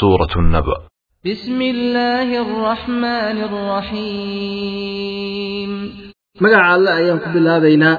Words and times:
سورة 0.00 0.34
النبأ 0.36 0.76
بسم 1.26 1.62
الله 1.62 2.42
الرحمن 2.42 3.36
الرحيم 4.34 5.70
magaca 6.42 6.66
alle 6.74 6.90
ayaan 6.98 7.18
ku 7.22 7.28
bilaabaynaa 7.34 7.96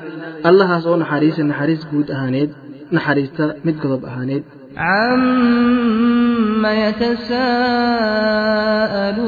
allahaas 0.50 0.84
oo 0.90 0.96
naxariisa 1.02 1.42
naxariis 1.52 1.84
guud 1.92 2.08
ahaaneed 2.16 2.52
naxariista 2.96 3.46
mid 3.66 3.76
godob 3.84 4.02
ahaaneed 4.10 4.44
عم 4.78 6.64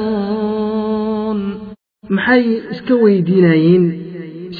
يتساءلون 0.08 1.38
maxay 2.16 2.44
iska 2.74 2.94
weydiinayeen 3.04 3.84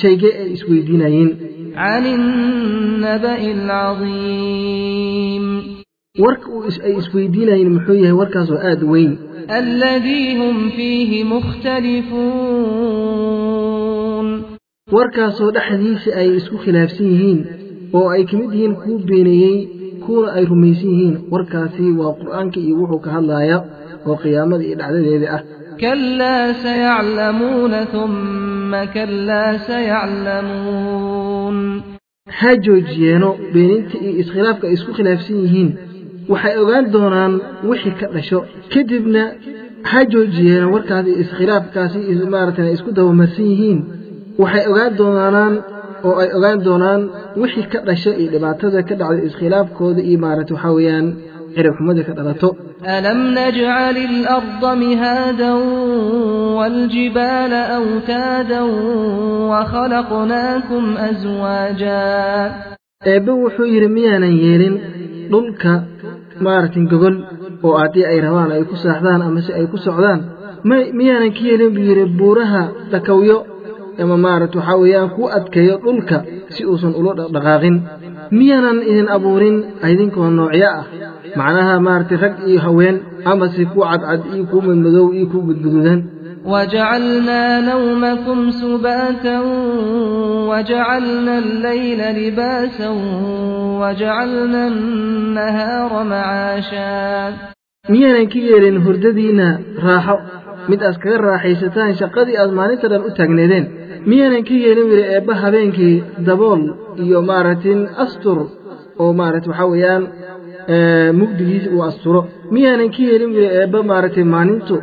shaygee 0.00 0.32
ay 0.42 0.48
isweydiinayeen 0.56 1.30
عن 1.76 2.04
النبأ 2.18 3.40
العظيم 3.56 5.44
وارك 6.18 6.40
اسويدينا 6.98 7.68
محوية 7.68 8.12
وارك 8.12 8.42
سؤاد 8.42 8.82
وين 8.82 9.18
الذي 9.50 10.36
هم 10.36 10.68
فيه 10.68 11.24
مختلفون 11.24 12.18
وارك 14.92 15.28
سؤاد 15.28 15.58
حديث 15.58 16.08
اي 16.08 16.36
اسكو 16.36 16.56
خلاف 16.56 16.90
سيهين 16.90 17.46
اي 17.94 18.24
كمدهين 18.24 18.74
كوب 18.74 19.06
بينيين 19.06 19.68
كون 20.06 20.28
اي 20.28 20.44
رميسيهين 20.44 21.22
وارك 21.30 21.70
سي 21.76 21.92
وقرآن 21.92 22.50
كي 22.50 22.68
يوحوك 22.68 23.08
هاللايا 23.08 23.64
وقيامة 24.06 24.56
الاعداد 24.56 25.44
كلا 25.80 26.52
سيعلمون 26.52 27.84
ثم 27.84 28.84
كلا 28.94 29.56
سيعلمون 29.56 31.08
هاجو 32.38 32.76
جيانو 32.78 33.36
بين 33.52 33.70
انت 33.70 33.96
اسخلافك 33.96 34.64
اسكو 34.64 34.92
خلاف 34.92 35.22
waxay 36.32 36.54
ogaan 36.62 36.84
doonaan 36.94 37.32
wixii 37.70 37.94
ka 38.00 38.06
dhasho 38.14 38.38
kadibna 38.72 39.22
ha 39.90 39.98
joojiyeeno 40.12 40.66
warkaasi 40.74 41.10
iskhilaafkaasi 41.22 41.98
is- 42.12 42.28
maaragtay 42.34 42.66
ay 42.68 42.74
isku 42.78 42.90
dabamarsan 42.98 43.46
yihiin 43.52 43.78
waxay 44.42 44.64
ogaan 44.72 44.92
doonaan 45.00 45.54
oo 46.06 46.14
ay 46.22 46.28
ogaan 46.38 46.58
doonaan 46.66 47.00
wixii 47.42 47.66
ka 47.72 47.78
dhasho 47.88 48.10
iyo 48.20 48.28
dhibaatada 48.34 48.80
ka 48.88 48.94
dhacda 49.00 49.22
iskhilaafkooda 49.28 50.00
iyo 50.10 50.18
maaragtay 50.24 50.54
waxaa 50.56 50.74
weeyaan 50.78 51.06
ciribxumada 51.54 52.02
ka 52.08 52.14
dhalato 52.20 52.50
ألم 52.96 53.20
نجعل 53.38 53.96
الأرض 54.10 54.62
مهادا 54.82 55.52
والجبال 56.58 57.52
أوتادا 57.78 58.60
وخلقناكم 59.50 60.84
أزواجا 60.96 62.02
eebbe 63.12 63.32
wuxuu 63.42 63.66
yidhi 63.74 63.88
miyaanan 63.96 64.34
yeelin 64.44 64.74
dhulka 65.32 65.72
maaragtay 66.44 66.84
gogol 66.92 67.16
oo 67.66 67.74
haddii 67.82 68.04
ay 68.10 68.18
rabaan 68.24 68.50
ay 68.56 68.62
ku 68.70 68.74
saaxdaan 68.84 69.20
ama 69.26 69.40
si 69.46 69.50
ay 69.58 69.66
ku 69.72 69.76
socdaan 69.86 70.20
miyaanan 70.98 71.30
ka 71.36 71.40
yeelin 71.48 71.70
buu 71.74 71.84
yidhi 71.88 72.04
buuraha 72.18 72.62
dhakawyo 72.92 73.36
ama 74.02 74.16
maaragta 74.24 74.56
waxaa 74.58 74.78
weeyaan 74.82 75.10
ku 75.16 75.22
adkeeyo 75.38 75.74
dhulka 75.84 76.16
si 76.54 76.60
uusan 76.70 76.92
ula 77.00 77.12
dhaqdhaqaaqin 77.18 77.76
miyaanan 78.38 78.78
idin 78.90 79.08
abuurin 79.16 79.56
idinkoo 79.92 80.28
noocyo 80.38 80.68
ah 80.78 80.84
macnaha 81.38 81.74
maaragtay 81.86 82.18
rag 82.24 82.34
iyo 82.50 82.58
haween 82.66 82.96
amase 83.30 83.62
ku 83.72 83.78
cadcad 83.90 84.20
iyo 84.34 84.44
ku 84.50 84.56
madmadow 84.66 85.06
iyo 85.16 85.26
ku 85.32 85.38
gudgududan 85.46 86.00
وجعلنا 86.52 87.60
نومكم 87.60 88.50
سباتا 88.50 89.38
وجعلنا 90.50 91.38
الليل 91.38 92.00
لباسا 92.18 92.88
وجعلنا 93.80 94.62
النهار 94.72 95.90
معاشا 96.04 97.32
miyaanan 97.92 98.26
ka 98.32 98.38
yeelin 98.48 98.76
hurdadiinna 98.84 99.48
raaxo 99.86 100.16
mid 100.70 100.80
aad 100.88 100.96
kaga 101.02 101.18
raaxaysataan 101.28 101.92
shaqadii 102.00 102.36
aad 102.42 102.50
maalinta 102.58 102.86
dhan 102.92 103.02
u 103.08 103.10
taagneedeen 103.18 103.64
miyaanan 104.10 104.42
ka 104.48 104.54
yeelin 104.64 104.86
wili 104.90 105.04
eebba 105.14 105.34
habeenkii 105.42 105.96
dabool 106.28 106.62
iyo 107.04 107.18
maaragtin 107.30 107.80
astur 108.04 108.38
oo 109.02 109.10
maaragta 109.20 109.48
waxaa 109.52 109.70
weeyaan 109.72 110.02
ee, 110.74 111.10
mugdigiisa 111.20 111.68
uu 111.76 111.82
asturo 111.90 112.20
miyaanan 112.54 112.90
ka 112.94 113.00
yeelin 113.08 113.30
wili 113.36 113.48
eebba 113.60 113.78
maaragtay 113.90 114.24
maalintu 114.34 114.76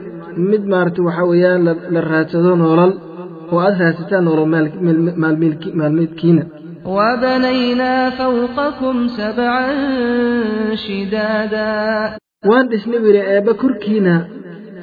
mid 0.51 0.63
maaragta 0.71 1.01
waxaa 1.07 1.27
weeyaan 1.31 1.61
la- 1.67 2.05
raadsado 2.11 2.51
noolal 2.61 2.93
oo 3.53 3.59
aad 3.65 3.75
raadsataan 3.81 4.23
nolol 4.27 4.47
maalmeedkiina 5.81 6.43
وبنينا 6.95 7.93
فوقكم 8.19 8.95
سبعا 9.07 9.67
شدادا 10.75 12.17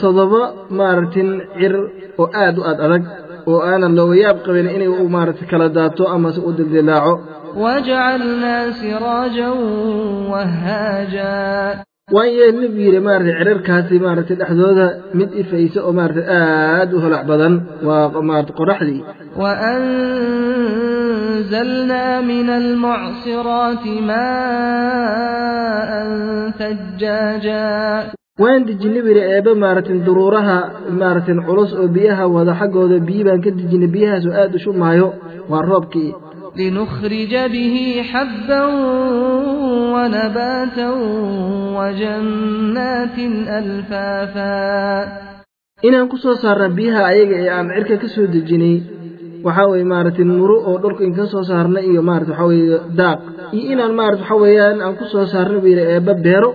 toddoba 0.03 0.43
maaragtin 0.79 1.29
cir 1.59 1.75
oo 2.21 2.27
aad 2.45 2.57
u 2.59 2.63
aad 2.71 2.79
adag 2.87 3.03
oo 3.51 3.59
aanan 3.71 3.93
looga 3.99 4.15
yaab 4.23 4.39
qabin 4.47 4.67
inay 4.77 4.89
u 4.89 5.09
maaragtay 5.15 5.47
kala 5.53 5.67
daato 5.77 6.03
amase 6.15 6.41
u 6.49 6.51
dildilaaco 6.59 7.15
وجعلنا 7.57 8.57
سراجا 8.81 9.49
وهاجا 10.33 11.35
وان 12.13 12.29
يهل 12.29 12.65
نبير 12.65 13.01
مارت 13.01 13.35
عرر 13.35 13.57
كاسي 13.57 13.99
مارت 13.99 14.31
الأحزوزة 14.31 14.95
مد 15.15 15.31
إفايسة 15.37 15.89
ومارت 15.89 16.17
آد 16.17 16.95
وهلح 16.95 17.23
بضن 17.23 17.61
ومارت 17.85 18.53
قرحلي 18.53 19.03
وأنزلنا 19.37 19.71
من 22.21 22.51
المعصرات 22.51 23.87
ماء 23.87 24.13
ثجاجا. 26.59 28.11
وين 28.41 28.65
دي 28.65 28.75
جنب 28.75 29.07
رئيبة 29.07 29.55
مارت 29.55 29.93
ضرورها 29.93 30.73
مارت 30.91 31.31
عرس 31.31 31.75
بيها 31.75 32.25
وذا 32.25 32.55
حق 32.55 32.77
وذا 32.77 32.99
بيبا 32.99 33.37
كد 33.37 33.71
بيها 33.93 34.21
سؤاد 34.21 34.57
شو 34.57 34.73
مايو 34.73 35.13
واربكي 35.51 36.13
لنخرج 36.57 37.35
به 37.53 38.03
حبا 38.11 38.67
ونباتا 39.95 40.91
وجنات 41.79 43.19
ألفافا. 43.59 44.73
إن 45.85 46.09
قصو 46.09 46.35
سارنا 46.35 46.69
بيها 46.69 47.09
أيغا 47.09 47.37
يا 47.37 47.53
عم 47.53 47.71
عركا 47.71 47.97
كسو 47.97 48.25
دجيني 48.25 48.83
وحاوي 49.45 49.85
مارت 49.85 50.21
المرو 50.21 50.65
أو 50.65 50.79
دولك 50.79 51.03
إن 51.03 51.15
قصو 51.15 51.43
سارنا 51.43 51.81
إيو 51.81 52.03
مارت 52.03 52.31
حاوي 52.31 52.79
داق. 52.97 53.21
إن 53.55 53.93
مارت 53.93 54.21
حاوي 54.21 54.73
أن 54.73 54.83
قصو 54.83 55.25
سارنا 55.25 55.59
بيرا 55.59 55.99
بيرو. 55.99 56.55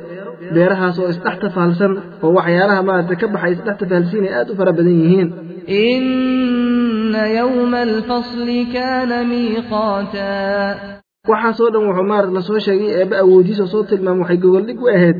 بيرها 0.53 0.91
سو 0.91 1.09
استحت 1.09 1.45
فالسن 1.45 1.97
ووحيالها 2.23 2.81
مارة 2.81 3.13
كبح 3.13 3.45
استحت 3.45 3.83
فالسين 3.83 4.27
آتو 4.27 4.55
فربدين 4.55 5.33
إن 5.69 7.15
يوم 7.15 7.75
الفصل 7.75 8.47
كان 8.73 9.29
ميقاتا. 9.29 11.06
Waxaasoo 11.31 11.69
dhan 11.73 11.83
wuxuu 11.89 12.07
maarata 12.11 12.33
lasoo 12.37 12.59
sheegay 12.67 12.89
eebba 12.99 13.15
awoodiisa 13.23 13.65
soo 13.73 13.83
tilmaam 13.89 14.17
waxay 14.21 14.37
gogoldhig 14.43 14.79
u 14.85 14.87
ahayd 14.95 15.17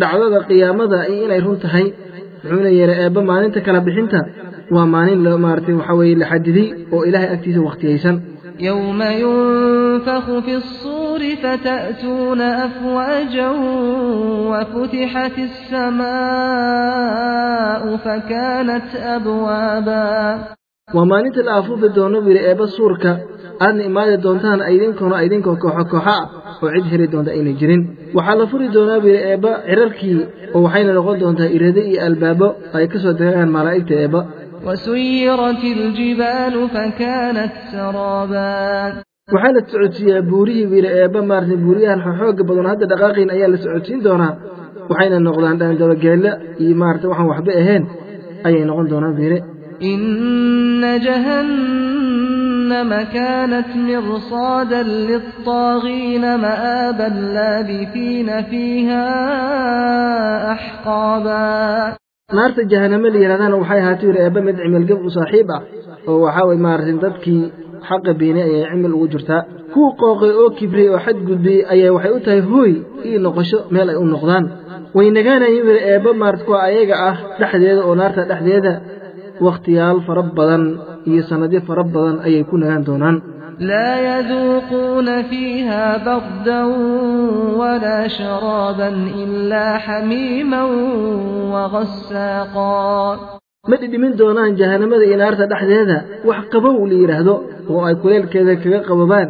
dhacdada 0.00 0.38
qiyaamada 0.48 0.98
iyo 1.12 1.22
inay 1.26 1.40
run 1.46 1.58
tahay 1.64 1.86
wuxuuna 2.42 2.70
yeelay 2.78 2.98
eebba 3.04 3.20
maalinta 3.30 3.60
kala 3.66 3.80
bixinta 3.86 4.20
waa 4.74 4.86
maalin 4.94 5.20
la 5.26 5.30
maaragtay 5.44 5.74
waxaa 5.80 5.98
weeye 6.00 6.16
la 6.22 6.26
xadiday 6.32 6.66
oo 6.94 7.02
ilaahay 7.08 7.30
agtiisa 7.36 7.60
wakhtiyaysan 7.68 8.16
يوم 8.70 9.02
ينفخ 9.02 10.26
في 10.46 10.54
الصور 10.56 11.20
فتأتون 11.42 12.40
أفواجا 12.40 13.48
وفتحت 14.50 15.36
السماء 16.60 17.82
فكانت 18.04 18.88
أبوابا 18.96 20.38
afuufi 21.58 21.88
doono 21.96 22.20
buu 22.20 22.30
yidhi 22.30 22.44
eebba 22.48 22.66
suurka 22.76 23.10
aadna 23.64 23.82
imaadi 23.90 24.14
doontaan 24.24 24.60
idinkuna 24.74 25.16
idinkoo 25.26 25.56
kooxo 25.62 25.84
kooxo 25.92 26.10
ah 26.16 26.22
oo 26.62 26.68
cid 26.74 26.86
heli 26.92 27.06
doonta 27.12 27.30
ayna 27.36 27.52
jirin. 27.60 27.82
Waxaa 28.16 28.36
la 28.40 28.44
furi 28.50 28.66
doonaa 28.76 29.00
buu 29.02 29.10
yidhi 29.14 29.22
eebba 29.32 29.50
cirarkii 29.68 30.18
oo 30.54 30.60
waxayna 30.66 30.92
noqon 30.98 31.16
doontaa 31.22 31.48
irado 31.56 31.80
iyo 31.90 31.98
albaabo 32.08 32.48
ay 32.76 32.86
ka 32.92 32.98
soo 33.02 33.12
degaan 33.20 33.50
malaa'igta 33.56 33.94
eebba 34.04 34.20
waxaa 39.34 39.52
la 39.56 39.60
socotiyaa 39.72 40.22
buurihii 40.30 40.66
buu 40.70 40.76
yidhi 40.80 40.90
eebba 41.02 41.20
maartay 41.30 41.58
buuriyahan 41.64 42.00
xooga 42.18 42.42
badan 42.48 42.66
hadda 42.72 42.84
dhaqaaqiin 42.92 43.30
ayaa 43.36 43.48
la 43.54 43.58
socotiin 43.64 44.00
doonaa. 44.06 44.32
Waxayna 44.90 45.18
noqdaan 45.26 45.56
dhaandabageella 45.60 46.30
iyo 46.62 46.74
maarata 46.80 47.06
waxaan 47.10 47.28
waxba 47.32 47.52
ahayn 47.62 47.82
ayay 48.46 48.64
noqon 48.68 48.86
doonaan 48.92 49.14
buu 49.16 49.24
yidhi. 49.28 49.40
جهنم 52.69 53.01
كانت 53.13 53.65
مرصادا 53.75 54.83
للطاغين 54.83 56.21
مآبا 56.35 57.09
لابثين 57.33 58.41
فيها 58.43 59.05
أحقابا 60.51 61.95
naarta 62.35 62.63
jahaname 62.71 63.09
la 63.13 63.19
yidhahdana 63.23 63.55
waxay 63.61 63.79
ahaatay 63.81 64.07
yidhi 64.09 64.21
eebba 64.25 64.41
mid 64.47 64.55
cimilgab 64.63 64.99
u 65.07 65.09
saaxiib 65.17 65.49
ah 65.57 65.61
oo 66.09 66.17
waxaa 66.25 66.45
weye 66.49 66.59
maaragtay 66.65 66.97
dadkii 67.05 67.43
xaqa 67.89 68.11
beeni 68.19 68.41
ayay 68.47 68.63
cimil 68.71 68.93
ugu 68.97 69.07
jirtaa 69.13 69.41
kuwa 69.73 69.89
qooqay 70.01 70.31
oo 70.41 70.49
kibriyey 70.57 70.89
oo 70.95 70.99
xadgudbiyey 71.05 71.61
ayaa 71.73 71.91
waxay 71.95 72.11
u 72.17 72.19
tahay 72.25 72.41
hooy 72.51 72.71
iyo 73.07 73.19
noqosho 73.25 73.59
meel 73.73 73.87
ay 73.93 73.97
u 74.03 74.05
noqdaan 74.13 74.45
way 74.97 75.07
nagaanayeen 75.17 75.65
wili 75.67 75.81
eebba 75.93 76.11
maarad 76.21 76.41
kuwa 76.47 76.57
ayaga 76.69 76.95
ah 77.09 77.15
dhexdeeda 77.39 77.81
oo 77.87 77.93
naarta 78.01 78.21
dhexdeeda 78.31 78.71
wakhtiyaal 79.46 79.98
fara 80.06 80.22
badan 80.38 80.62
iyo 81.10 81.22
sanadyo 81.30 81.60
fara 81.68 81.84
badan 81.94 82.16
ayay 82.26 82.44
ku 82.50 82.54
nagaan 82.60 82.84
doonaan. 82.88 83.16
Laa 83.70 83.96
yaduuquuna 84.08 85.14
fiiha 85.30 85.82
bardan 86.06 86.68
walaa 87.60 88.08
sharaaban 88.16 88.96
ilaa 89.22 89.76
xamiiman 89.86 90.68
waqasaaqa 91.54 92.68
ma 93.70 93.76
dhidhimin 93.80 94.12
doonaan 94.20 94.52
jahanamada 94.60 95.04
iyo 95.08 95.16
naarta 95.20 95.44
dhexdeeda? 95.52 95.98
Wax 96.28 96.40
qabow 96.52 96.76
la 96.90 96.96
yidhaahdo 97.02 97.34
oo 97.72 97.82
ay 97.88 97.94
kuleelkeeda 98.02 98.54
kaga 98.62 98.78
qababaan 98.88 99.28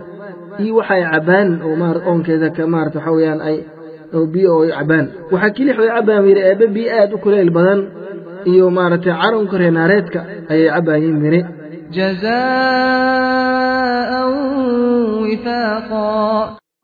iyo 0.62 0.72
waxa 0.78 0.94
ay 0.98 1.02
cabbaan 1.12 1.48
oo 1.66 1.74
ma 1.80 1.86
oonkeeda 2.10 2.48
ka 2.56 2.62
maarata 2.72 2.98
waxaa 2.98 3.16
weyaan 3.18 3.40
ay 3.48 3.56
biyo 4.32 4.50
oo 4.56 4.62
ay 4.66 4.70
cabbaan. 4.78 5.06
Waxaa 5.32 5.50
kii 5.56 5.64
lix 5.68 5.76
oy 5.82 5.90
cabbaan 5.96 6.22
yidhi 6.28 6.42
eebbe 6.50 6.66
biyo 6.76 6.88
aad 7.00 7.10
u 7.14 7.18
kuleyl 7.24 7.50
badan 7.56 7.80
iyo 8.52 8.64
maaragtay 8.76 9.14
caranka 9.22 9.54
reenaareedka 9.62 10.20
ayay 10.52 10.68
cabbaayeen 10.74 11.16
miri 11.24 11.40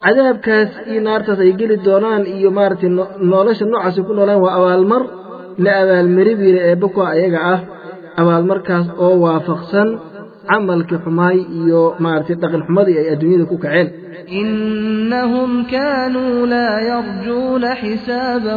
cadaabkaas 0.04 0.70
iyo 0.90 1.00
naartaas 1.06 1.40
ay 1.44 1.52
geli 1.60 1.76
doonaan 1.86 2.22
iyo 2.36 2.50
maaragtay 2.58 2.90
nolosha 3.32 3.64
noocaasay 3.70 4.04
ku 4.08 4.12
noolaan 4.16 4.40
waa 4.44 4.54
abaalmar 4.58 5.02
la 5.64 5.70
abaalmiri 5.82 6.32
biile 6.40 6.60
eebba 6.70 6.86
kuwa 6.94 7.06
ayaga 7.14 7.40
ah. 7.54 7.60
Abaalmarkaas 8.20 8.86
oo 9.04 9.14
waafaqsan. 9.24 9.88
Camalkii 10.50 10.98
xumaay 11.04 11.38
iyo 11.60 11.82
maaragtay 12.04 12.36
dhaqan 12.42 12.62
xumadii 12.66 12.96
ay 13.00 13.06
adduunyada 13.14 13.46
ku 13.52 13.56
kaceen 13.64 13.88
إنهم 14.42 15.50
كانوا 15.74 16.34
لا 16.54 16.70
يرجون 16.90 17.64
حسابا 17.80 18.56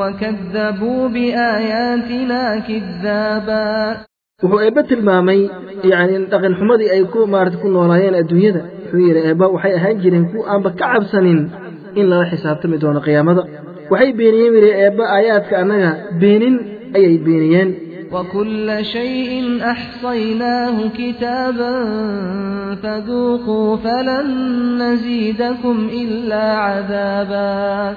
وكذبوا 0.00 1.08
بآياتنا 1.14 2.42
كذابا 2.68 3.96
wuxuu 4.42 4.60
eebbe 4.66 4.82
tilmaamay 4.90 5.40
yacni 5.92 6.16
dhaqan 6.32 6.52
xumadii 6.58 6.90
ay 6.94 7.02
ku 7.12 7.20
maarata 7.32 7.56
ku 7.62 7.68
noolaayeen 7.74 8.14
adduunyada 8.22 8.60
wuxuu 8.66 9.00
yidhi 9.06 9.20
eebba 9.30 9.46
waxay 9.54 9.72
ahaan 9.78 9.96
jireen 10.02 10.24
kuwa 10.30 10.44
aanba 10.52 10.68
ka 10.80 10.86
cabsanin 10.92 11.40
in 11.98 12.04
lala 12.10 12.24
xisaabtami 12.32 12.76
doono 12.82 13.00
qiyaamada 13.06 13.42
waxay 13.92 14.10
beeniyeen 14.18 14.54
yidhi 14.56 14.70
eebba 14.84 15.04
aayaadka 15.16 15.54
annaga 15.62 15.90
beenin 16.22 16.54
ayay 16.96 17.14
beeniyeen 17.26 17.68
وكل 18.12 18.84
شيء 18.84 19.32
أحصيناه 19.62 20.88
كتابا 20.88 21.74
فذوقوا 22.82 23.76
فلن 23.76 24.28
نزيدكم 24.82 25.88
إلا 26.02 26.44
عذابا. 26.56 27.96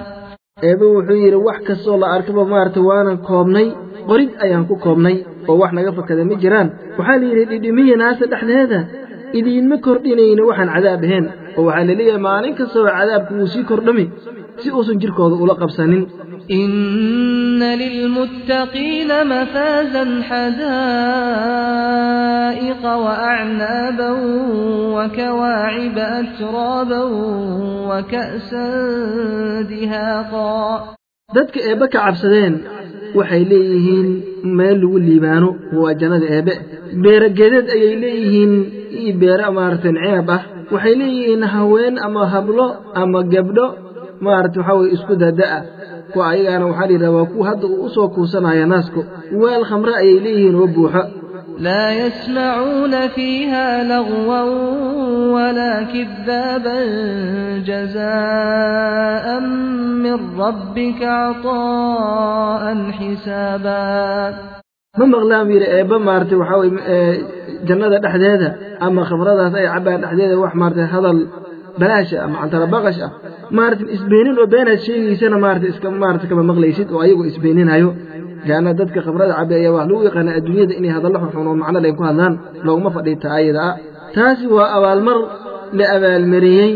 ابو 0.64 1.02
حير 1.08 1.36
وحك 1.36 1.72
سولا 1.72 2.16
اركبه 2.16 2.44
مارت 2.44 2.78
وأنا 2.78 3.14
كومني 3.14 3.72
قريب 4.08 4.30
أيام 4.42 4.64
كومني 4.64 5.24
ووح 5.48 5.72
نقف 5.72 6.00
كذا 6.00 6.24
مجران 6.24 6.70
وحالي 6.98 7.44
لدمية 7.44 7.96
ناس 7.96 8.18
تحت 8.18 8.44
هذا 8.44 8.88
إذا 9.34 9.48
المكر 9.48 9.96
دينين 9.96 10.40
وحن 10.40 10.68
عذابهن 10.68 11.30
ووحالي 11.58 11.94
لي 11.94 12.18
ما 12.18 12.42
عذاب 12.76 13.28
وسي 13.32 13.62
كردمي 13.62 14.10
سي 14.56 14.70
اوسن 14.70 14.98
جيركو 14.98 15.22
ولا 15.42 15.52
قبسانين 15.52 16.06
إن 16.50 17.62
للمتقين 17.62 19.08
مفازا 19.26 20.22
حدائق 20.22 20.56
وأعنابا 22.84 24.10
وكواعب 24.94 25.98
أترابا 25.98 27.02
وكأسا 27.88 28.66
دهاقا. 29.70 30.84
دادك 31.34 31.56
إيبك 31.58 31.96
عبسدين 31.96 32.58
وحي 33.14 33.44
ليهين 33.44 34.22
مال 34.44 34.84
وليبانو 34.84 35.56
هو 35.74 35.90
جناد 35.90 36.22
إيبا 36.22 36.52
بير 36.92 37.26
جداد 37.26 37.68
أي 37.68 37.96
ليهين 37.96 38.70
إيبير 38.92 39.48
أمارة 39.48 39.82
عيبة. 39.84 40.40
وحي 40.72 40.94
ليهين 40.94 41.44
هوين 41.44 41.98
أما 41.98 42.38
هبلو 42.38 42.74
أما 42.96 43.18
قبلو 43.18 43.85
maaragtay 44.24 44.60
waxaa 44.62 44.76
weye 44.80 44.90
isku 44.96 45.12
dada'a 45.22 45.58
kuwa 46.12 46.24
ayagaana 46.32 46.64
waxaa 46.70 46.86
la 46.88 46.92
yidhaha 46.94 47.12
waa 47.18 47.28
kuwa 47.32 47.44
hadda 47.50 47.66
uu 47.72 47.84
u 47.86 47.88
soo 47.94 48.08
kuusanaya 48.14 48.66
naasku 48.72 49.00
weel 49.42 49.64
khamre 49.70 49.92
ayay 50.00 50.18
leeyihiin 50.24 50.56
oo 50.62 50.68
buuxo 50.76 51.02
لا 51.66 51.84
يسمعون 52.02 52.94
فيها 53.16 53.66
لغوا 53.92 54.42
ولا 55.36 55.72
كذابا 55.92 56.78
جزاء 57.68 59.40
من 60.04 60.18
ربك 60.40 61.00
عطاء 61.02 62.64
حسابا 62.98 64.34
ma 64.98 65.04
maqlaan 65.12 65.48
yidhi 65.52 65.66
eebba 65.78 65.96
maaragtay 66.06 66.38
waxaa 66.42 66.58
weye 66.62 66.72
jannada 67.68 67.98
dhexdeeda 68.04 68.48
ama 68.86 69.00
khamradaas 69.08 69.54
ay 69.60 69.66
cabbaan 69.74 70.00
dhexdeeda 70.02 70.36
wax 70.42 70.52
maaragtay 70.60 70.86
hadal 71.75 71.79
balaasha 71.81 72.17
ama 72.25 72.35
cantarabaqash 72.41 72.99
ah 73.07 73.11
maaragtay 73.57 73.87
isbeenin 73.95 74.35
oo 74.41 74.47
beenaad 74.53 74.79
sheegaysana 74.87 75.37
maaragtay 75.45 75.69
iska 75.73 75.87
maaragtay 76.03 76.27
kama 76.31 76.43
maqlaysid 76.51 76.87
oo 76.95 76.99
ayagu 77.05 77.23
isbeeninayo 77.31 77.89
leanna 78.47 78.71
dadka 78.79 78.99
khamrada 79.05 79.33
cabbi 79.39 79.53
ayaa 79.59 79.73
wax 79.77 79.85
lagu 79.89 80.01
yaqaana 80.07 80.31
adduunyada 80.39 80.73
inay 80.79 80.91
hadallo 80.97 81.17
xunxun 81.23 81.47
oo 81.51 81.55
macno 81.63 81.79
leen 81.83 81.95
ku 81.99 82.03
hadlaan 82.09 82.33
looguma 82.65 82.89
fadhiita 82.95 83.27
ayada 83.39 83.59
ah 83.69 83.75
taasi 84.15 84.45
waa 84.55 84.67
abaalmar 84.77 85.17
la 85.77 85.85
abaalmariyey 85.95 86.71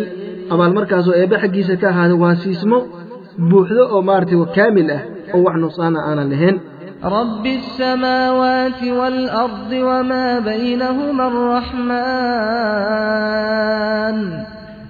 abaalmarkaasoo 0.54 1.14
eebbe 1.22 1.36
xaggiisa 1.44 1.74
ka 1.82 1.88
ahaaday 1.94 2.18
waa 2.24 2.36
siismo 2.44 2.78
buuxdo 3.50 3.84
oo 3.94 4.02
maaragtay 4.10 4.38
kaamil 4.58 4.88
ah 4.98 5.02
oo 5.36 5.40
wax 5.48 5.56
nuqsaana 5.64 6.00
aanan 6.10 6.30
lahayn 6.36 6.58
رب 7.20 7.46
السماوات 7.60 8.82
والأرض 9.00 9.72
وما 9.90 10.26
بينهما 10.50 11.26
الرحمن 12.96 14.18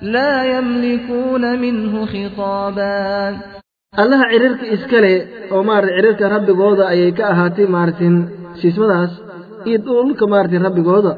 laa 0.03 0.45
yamlikuuna 0.55 1.49
minhu 1.65 2.01
khitaabaa 2.13 3.29
allaha 4.03 4.25
cidhiirka 4.33 4.67
iskale 4.77 5.13
oo 5.55 5.63
maarata 5.69 5.93
cidhiirka 5.97 6.25
rabbigooda 6.35 6.85
ayay 6.93 7.13
ka 7.19 7.25
ahaatay 7.33 7.67
maaratin 7.75 8.15
siismadaas 8.61 9.13
iyo 9.69 9.79
dhulka 9.87 10.25
maarata 10.33 10.59
rabbigooda 10.67 11.13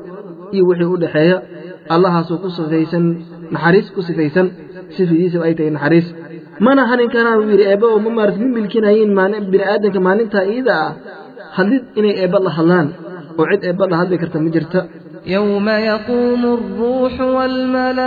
iyo 0.54 0.62
wixii 0.70 0.90
u 0.94 0.96
dhexeeya 1.02 1.36
allahaasoo 1.94 2.38
ku 2.42 2.48
sifaysan 2.56 3.04
naxariis 3.54 3.88
ku 3.94 4.00
sifaysan 4.08 4.46
sifadiisaba 4.96 5.44
ay 5.48 5.54
tahay 5.58 5.70
naxariis 5.76 6.08
mana 6.66 6.82
hanin 6.90 7.10
karaa 7.14 7.36
buu 7.38 7.50
yidhi 7.54 7.64
eebba 7.72 7.86
oo 7.94 8.00
ma 8.06 8.10
maarata 8.18 8.38
ma 8.44 8.50
milkinayin 8.58 9.10
bini 9.52 9.64
aadamka 9.72 10.00
maalintaa 10.06 10.44
iida 10.54 10.74
ah 10.86 10.90
hadlid 11.56 11.84
inay 11.98 12.14
eebba 12.24 12.38
la 12.46 12.50
hadlaan 12.58 12.88
oo 13.38 13.44
cid 13.52 13.62
eebba 13.70 13.84
la 13.92 13.96
hadli 14.00 14.16
karta 14.22 14.36
ma 14.44 14.50
jirta 14.56 14.80
يوم 15.26 15.68
يقوم 15.68 16.44
الروح 16.54 17.20
والملائكة 17.20 18.02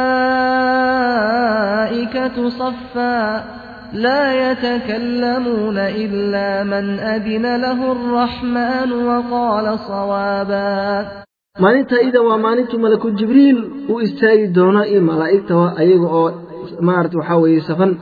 صفا 2.49 3.43
لا 3.93 4.51
يتكلمون 4.51 5.77
إلا 5.77 6.63
من 6.63 6.99
أذن 6.99 7.61
له 7.61 7.91
الرحمن 7.91 8.91
وقال 8.91 9.79
صوابا. 9.79 11.05
مانيتا 11.59 11.95
إذا 11.95 12.19
ومانيت 12.19 12.75
ملك 12.75 13.07
جبريل 13.07 13.69
وإستاي 13.89 14.47
دونا 14.47 14.83
إي 14.83 14.99
ملائكة 14.99 15.57
وأيغ 15.57 16.09
أو 16.09 16.31
مارت 16.81 17.15
وحاوي 17.15 17.59
سفن 17.59 17.97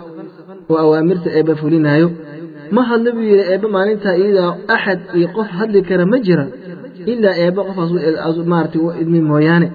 وأوامرت 0.69 1.27
إبا 1.27 1.53
فولينايو. 1.53 2.09
ما 2.71 2.95
هل 2.95 3.03
نبي 3.03 3.55
إبا 3.55 3.67
مانيتا 3.67 4.13
إذا 4.15 4.57
أحد 4.71 4.99
يقف 5.15 5.47
هل 5.51 5.85
كرمجرا؟ 5.85 6.62
Ilaa 7.11 7.35
eebba 7.43 7.61
qofaas 7.67 8.37
maarata 8.51 8.77
u 8.85 8.87
idmi 9.01 9.19
mooyaane 9.29 9.67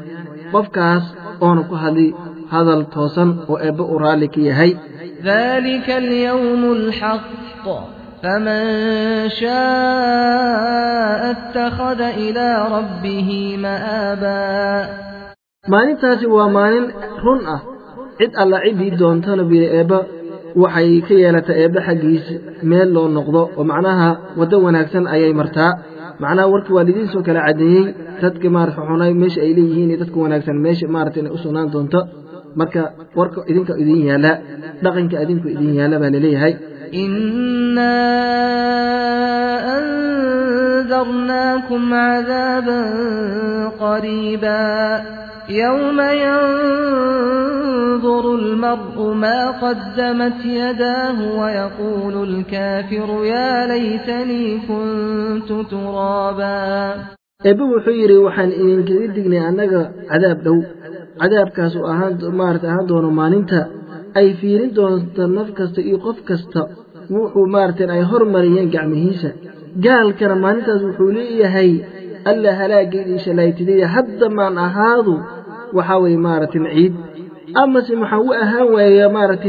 qofkaas 0.52 1.04
oona 1.46 1.62
ku 1.70 1.74
hadli 1.82 2.06
hadal 2.52 2.82
toosan 2.94 3.30
oo 3.50 3.56
eebba 3.66 3.82
uu 3.92 3.98
raalli 4.04 4.28
ka 4.34 4.40
yahay 4.50 4.72
ذلك 5.30 5.88
اليوم 6.02 6.62
الحق 6.78 7.66
فمن 8.22 8.62
شاء 9.40 11.20
اتخذ 11.34 12.00
إلى 12.22 12.46
ربه 12.76 13.28
مآبا 13.64 14.46
maalintaasi 15.72 16.26
waa 16.34 16.48
maalin 16.56 16.86
run 17.24 17.40
ah 17.54 17.60
cid 18.18 18.32
alla 18.42 18.58
ciddii 18.64 18.92
doontana 19.00 19.42
biri 19.50 19.66
eebba 19.78 19.98
waxay 20.62 20.90
ka 21.06 21.14
yeelataa 21.22 21.56
eebba 21.62 21.80
xaggiisa 21.88 22.34
meel 22.70 22.88
loo 22.96 23.06
noqdo 23.16 23.40
oo 23.58 23.64
macnaha 23.70 24.08
waddo 24.38 24.56
wanaagsan 24.66 25.04
ayay 25.14 25.32
martaa 25.40 25.72
macnaha 26.22 26.46
warkii 26.54 26.74
waa 26.76 26.86
lidiin 26.88 27.08
soo 27.14 27.22
kala 27.28 27.40
caddeeyey 27.46 27.84
dadka 28.22 28.46
maarata 28.56 28.80
xunay 28.88 29.12
meesha 29.22 29.40
ay 29.46 29.52
leeyihiin 29.58 29.90
iyo 29.92 29.98
dadka 30.02 30.16
wanaagsan 30.24 30.56
meesha 30.66 30.86
maarata 30.94 31.16
inay 31.20 31.32
u 31.36 31.38
sugnaan 31.44 31.68
doonto 31.74 32.00
marka 32.60 32.80
warka 33.18 33.40
idinka 33.50 33.72
idin 33.82 34.00
yaalla 34.10 34.32
dhaqanka 34.84 35.16
idinku 35.24 35.46
idin 35.54 35.72
yaalla 35.80 35.96
baa 36.02 36.10
laleeyahay 36.16 36.54
أنذرناكم 40.48 41.94
عذابا 41.94 42.80
قريبا 43.80 45.02
يوم 45.48 45.98
ينظر 47.97 48.35
المرء 48.35 49.13
ما 49.13 49.39
قدمت 49.63 50.45
يداه 50.45 51.17
ويقول 51.39 52.15
الكافر 52.29 53.25
يا 53.25 53.67
ليتني 53.71 54.45
كنت 54.67 55.49
ترابا 55.71 56.57
eebbe 57.49 57.63
wuxuu 57.71 57.95
yidhi 58.01 58.17
waxaan 58.25 58.51
idinkaga 58.61 59.07
dignay 59.15 59.41
annaga 59.49 59.81
cadaab 60.11 60.39
dhow 60.45 60.57
cadaabkaasu 61.21 61.79
ahaan 61.91 62.13
maarata 62.39 62.67
ahaan 62.71 62.85
doono 62.91 63.09
maalinta 63.19 63.59
ay 64.19 64.27
fiirin 64.39 64.71
doonto 64.77 65.23
naf 65.37 65.49
kasta 65.57 65.79
iyo 65.87 65.97
qof 66.05 66.17
kasta 66.29 66.61
wuxuu 67.15 67.45
maaratan 67.55 67.89
ay 67.95 68.01
hormariyeen 68.11 68.67
gacmihiisa 68.75 69.29
gaalkana 69.85 70.35
maalintaas 70.43 70.81
wuxuu 70.87 71.09
leeyahay 71.17 71.71
alla 72.31 72.51
halaaggeedii 72.59 73.19
shalaytidaya 73.25 73.87
hadda 73.95 74.27
maan 74.37 74.55
ahaadu 74.67 75.13
waxaa 75.77 75.99
weeye 76.03 76.19
maaratin 76.27 76.65
ciid 76.75 76.93
أما 77.56 77.78
أمس 77.78 77.90
هو 77.92 78.32
أهان 78.32 78.62
ويا 78.62 79.08
مارت 79.08 79.44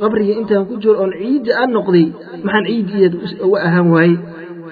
قبري 0.00 0.38
أنت 0.38 0.52
كجر 0.52 1.10
عيد 1.12 1.48
أن 1.48 1.72
نقضي. 1.72 2.12
محن 2.44 2.64
عيد 2.66 2.90
يد 2.90 3.14
وأهان 3.44 3.90
ويا 3.90 4.16